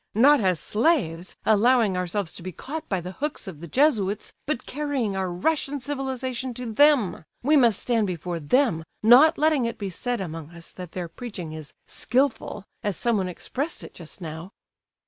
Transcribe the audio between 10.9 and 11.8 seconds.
their preaching is